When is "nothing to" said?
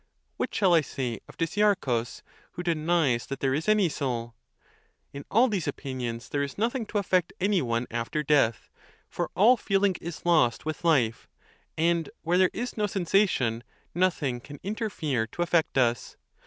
6.57-6.97